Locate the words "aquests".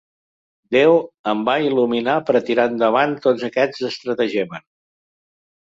3.51-3.87